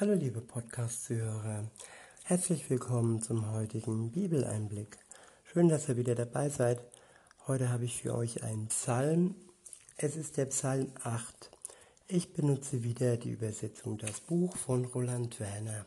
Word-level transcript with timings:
Hallo 0.00 0.14
liebe 0.14 0.40
Podcast-Zuhörer, 0.40 1.70
herzlich 2.24 2.68
willkommen 2.68 3.22
zum 3.22 3.52
heutigen 3.52 4.10
Bibeleinblick. 4.10 4.98
Schön, 5.44 5.68
dass 5.68 5.88
ihr 5.88 5.96
wieder 5.96 6.16
dabei 6.16 6.48
seid. 6.48 6.80
Heute 7.46 7.68
habe 7.68 7.84
ich 7.84 8.02
für 8.02 8.12
euch 8.12 8.42
einen 8.42 8.66
Psalm. 8.66 9.36
Es 9.96 10.16
ist 10.16 10.36
der 10.36 10.46
Psalm 10.46 10.90
8. 11.04 11.48
Ich 12.08 12.32
benutze 12.32 12.82
wieder 12.82 13.16
die 13.16 13.30
Übersetzung 13.30 13.96
Das 13.96 14.18
Buch 14.18 14.56
von 14.56 14.84
Roland 14.84 15.38
Werner. 15.38 15.86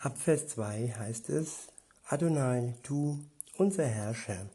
Ab 0.00 0.18
Vers 0.18 0.48
2 0.48 0.88
heißt 0.98 1.28
es, 1.28 1.68
Adonai, 2.08 2.74
du, 2.82 3.20
unser 3.58 3.86
Herrscher, 3.86 4.48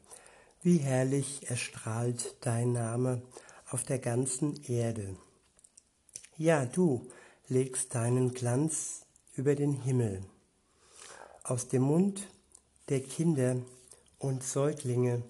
wie 0.63 0.79
herrlich 0.79 1.49
erstrahlt 1.49 2.35
dein 2.41 2.73
Name 2.73 3.21
auf 3.69 3.85
der 3.85 3.99
ganzen 3.99 4.61
Erde. 4.65 5.15
Ja, 6.38 6.65
du 6.65 7.10
legst 7.47 7.96
deinen 7.96 8.33
Glanz 8.33 9.05
über 9.36 9.55
den 9.55 9.71
Himmel. 9.71 10.21
Aus 11.43 11.69
dem 11.69 11.83
Mund 11.83 12.27
der 12.89 13.01
Kinder 13.01 13.55
und 14.19 14.43
Säuglinge 14.43 15.24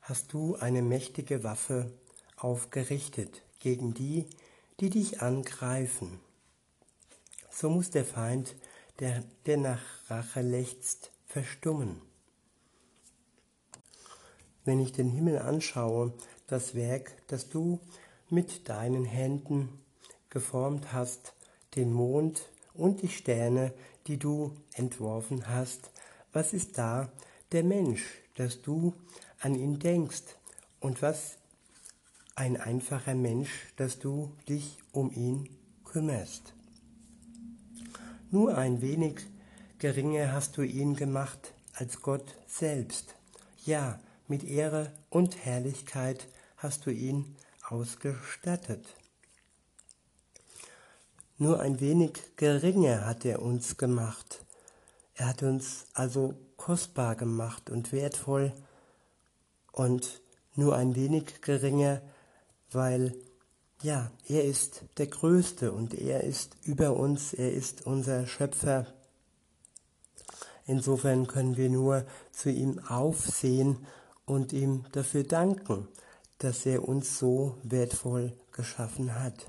hast 0.00 0.32
du 0.32 0.56
eine 0.56 0.80
mächtige 0.80 1.44
Waffe 1.44 1.92
aufgerichtet 2.38 3.42
gegen 3.58 3.92
die, 3.92 4.30
die 4.80 4.88
dich 4.88 5.20
angreifen. 5.20 6.20
So 7.50 7.68
muss 7.68 7.90
der 7.90 8.06
Feind, 8.06 8.56
der, 8.98 9.22
der 9.44 9.58
nach 9.58 9.82
Rache 10.08 10.40
lechzt, 10.40 11.10
verstummen. 11.26 12.00
Wenn 14.64 14.80
ich 14.80 14.92
den 14.92 15.10
Himmel 15.10 15.38
anschaue, 15.38 16.14
das 16.46 16.74
Werk, 16.74 17.12
das 17.26 17.50
du 17.50 17.78
mit 18.30 18.70
deinen 18.70 19.04
Händen 19.04 19.80
geformt 20.30 20.92
hast, 20.92 21.34
den 21.76 21.92
Mond 21.92 22.42
und 22.74 23.02
die 23.02 23.08
Sterne, 23.08 23.72
die 24.06 24.18
du 24.18 24.56
entworfen 24.74 25.48
hast, 25.48 25.90
was 26.32 26.52
ist 26.52 26.78
da 26.78 27.10
der 27.52 27.64
Mensch, 27.64 28.04
dass 28.36 28.62
du 28.62 28.94
an 29.40 29.54
ihn 29.54 29.78
denkst 29.78 30.36
und 30.80 31.02
was 31.02 31.36
ein 32.34 32.56
einfacher 32.56 33.14
Mensch, 33.14 33.50
dass 33.76 33.98
du 33.98 34.32
dich 34.48 34.78
um 34.92 35.10
ihn 35.12 35.48
kümmerst. 35.84 36.54
Nur 38.30 38.56
ein 38.56 38.80
wenig 38.80 39.20
geringer 39.78 40.32
hast 40.32 40.56
du 40.56 40.62
ihn 40.62 40.94
gemacht 40.94 41.52
als 41.74 42.00
Gott 42.00 42.36
selbst. 42.46 43.14
Ja, 43.64 43.98
mit 44.28 44.44
Ehre 44.44 44.92
und 45.10 45.44
Herrlichkeit 45.44 46.28
hast 46.56 46.86
du 46.86 46.90
ihn 46.90 47.36
ausgestattet. 47.68 48.86
Nur 51.42 51.60
ein 51.60 51.80
wenig 51.80 52.36
geringer 52.36 53.06
hat 53.06 53.24
er 53.24 53.40
uns 53.40 53.78
gemacht. 53.78 54.44
Er 55.14 55.28
hat 55.28 55.42
uns 55.42 55.86
also 55.94 56.34
kostbar 56.58 57.16
gemacht 57.16 57.70
und 57.70 57.92
wertvoll 57.92 58.52
und 59.72 60.20
nur 60.54 60.76
ein 60.76 60.94
wenig 60.96 61.40
geringer, 61.40 62.02
weil 62.72 63.14
ja, 63.80 64.10
er 64.28 64.44
ist 64.44 64.82
der 64.98 65.06
Größte 65.06 65.72
und 65.72 65.94
er 65.94 66.24
ist 66.24 66.58
über 66.62 66.94
uns, 66.94 67.32
er 67.32 67.50
ist 67.50 67.86
unser 67.86 68.26
Schöpfer. 68.26 68.84
Insofern 70.66 71.26
können 71.26 71.56
wir 71.56 71.70
nur 71.70 72.04
zu 72.32 72.50
ihm 72.50 72.80
aufsehen 72.80 73.86
und 74.26 74.52
ihm 74.52 74.84
dafür 74.92 75.24
danken, 75.24 75.88
dass 76.36 76.66
er 76.66 76.86
uns 76.86 77.18
so 77.18 77.56
wertvoll 77.62 78.34
geschaffen 78.52 79.14
hat. 79.14 79.46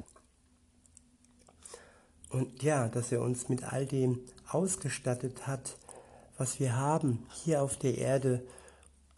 Und 2.32 2.64
ja, 2.64 2.88
dass 2.88 3.12
er 3.12 3.22
uns 3.22 3.50
mit 3.50 3.64
all 3.64 3.86
dem 3.86 4.22
ausgestattet 4.48 5.48
hat, 5.48 5.78
was 6.38 6.60
wir 6.60 6.78
haben 6.78 7.28
hier 7.44 7.62
auf 7.62 7.78
der 7.78 7.98
Erde, 7.98 8.42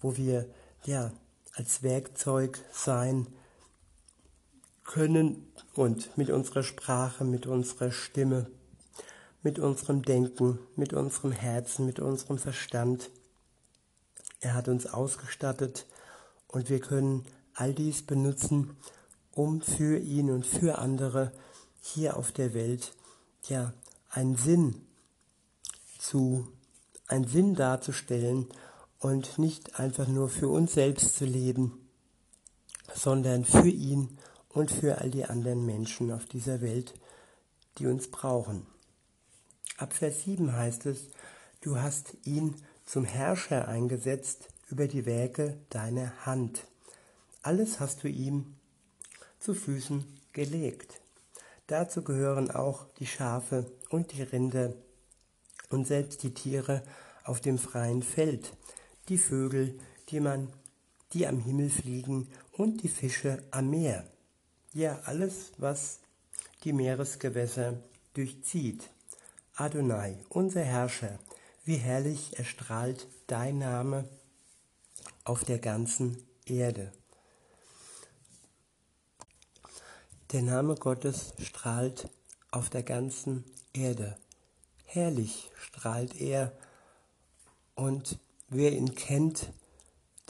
wo 0.02 0.18
wir 0.18 0.50
ja 0.84 1.12
als 1.54 1.84
Werkzeug 1.84 2.60
sein 2.72 3.28
können 4.84 5.48
und 5.76 6.18
mit 6.18 6.32
unserer 6.32 6.64
Sprache, 6.64 7.24
mit 7.24 7.46
unserer 7.46 7.92
Stimme, 7.92 8.50
mit 9.44 9.60
unserem 9.60 10.02
Denken, 10.02 10.58
mit 10.76 10.94
unserem 10.94 11.32
Herzen, 11.32 11.86
mit 11.86 12.00
unserem 12.00 12.40
Verstand. 12.40 13.12
Er 14.40 14.56
hat 14.56 14.68
uns 14.68 14.88
ausgestattet 14.88 15.86
und 16.48 16.70
wir 16.70 16.80
können 16.80 17.26
all 17.54 17.74
dies 17.74 18.02
benutzen, 18.02 18.76
um 19.32 19.62
für 19.62 20.00
ihn 20.00 20.32
und 20.32 20.48
für 20.48 20.80
andere 20.80 21.32
hier 21.80 22.18
auf 22.18 22.32
der 22.32 22.54
Welt 22.54 22.94
ja, 23.48 23.74
einen 24.10 24.36
Sinn 24.36 24.82
zu, 25.98 26.48
einen 27.08 27.28
Sinn 27.28 27.56
darzustellen 27.56 28.48
und 29.00 29.38
nicht 29.38 29.80
einfach 29.80 30.08
nur 30.08 30.30
für 30.30 30.48
uns 30.48 30.74
selbst 30.74 31.16
zu 31.16 31.26
leben, 31.26 31.88
sondern 32.94 33.46
für 33.46 33.68
ihn 33.68 34.18
und 34.50 34.72
für 34.72 35.00
all 35.00 35.12
die 35.12 35.26
anderen 35.26 35.66
Menschen 35.66 36.12
auf 36.12 36.26
dieser 36.26 36.62
Welt, 36.62 36.94
die 37.78 37.88
uns 37.88 38.10
brauchen. 38.10 38.66
Ab 39.78 39.94
Vers 39.94 40.24
7 40.24 40.54
heißt 40.54 40.86
es, 40.86 41.10
du 41.62 41.78
hast 41.78 42.16
ihn 42.26 42.56
zum 42.86 43.06
Herrscher 43.06 43.68
eingesetzt 43.68 44.50
über 44.70 44.88
die 44.88 45.06
Werke 45.06 45.58
deiner 45.70 46.26
Hand. 46.26 46.66
Alles 47.42 47.80
hast 47.80 48.04
du 48.04 48.08
ihm 48.08 48.54
zu 49.40 49.54
Füßen 49.54 50.06
gelegt. 50.32 51.03
Dazu 51.68 52.04
gehören 52.04 52.52
auch 52.52 52.88
die 53.00 53.06
Schafe 53.06 53.72
und 53.90 54.12
die 54.12 54.24
Rinder 54.24 54.74
und 55.70 55.88
selbst 55.88 56.24
die 56.24 56.34
Tiere 56.34 56.84
auf 57.24 57.40
dem 57.40 57.58
freien 57.58 58.04
Feld, 58.04 58.54
die 59.10 59.18
Vögel, 59.18 59.80
die 60.10 60.20
man, 60.20 60.52
die 61.14 61.26
am 61.26 61.40
Himmel 61.40 61.70
fliegen 61.70 62.28
und 62.52 62.84
die 62.84 62.90
Fische 62.90 63.42
am 63.52 63.70
Meer. 63.70 64.06
Ja, 64.74 65.00
alles, 65.06 65.54
was 65.58 66.00
die 66.64 66.74
Meeresgewässer 66.74 67.80
durchzieht. 68.14 68.90
Adonai, 69.56 70.18
unser 70.30 70.64
Herrscher, 70.64 71.20
wie 71.64 71.78
herrlich 71.78 72.38
erstrahlt 72.38 73.08
dein 73.28 73.60
Name 73.60 74.10
auf 75.24 75.44
der 75.44 75.60
ganzen 75.60 76.18
Erde. 76.46 76.92
Der 80.34 80.42
Name 80.42 80.74
Gottes 80.74 81.36
strahlt 81.38 82.10
auf 82.50 82.72
der 82.72 82.82
ganzen 82.82 83.44
Erde. 83.72 84.18
Herrlich 84.84 85.52
strahlt 85.56 86.20
er 86.20 86.52
und 87.76 88.18
wer 88.50 88.72
ihn 88.72 88.96
kennt, 88.96 89.54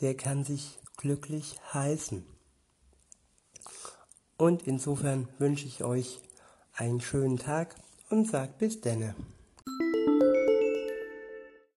der 0.01 0.17
kann 0.17 0.43
sich 0.43 0.77
glücklich 0.97 1.55
heißen. 1.73 2.25
Und 4.35 4.63
insofern 4.63 5.29
wünsche 5.39 5.67
ich 5.67 5.85
euch 5.85 6.19
einen 6.73 6.99
schönen 6.99 7.39
Tag 7.39 7.73
und 8.09 8.29
sagt 8.29 8.57
bis 8.57 8.81
denne. 8.81 9.15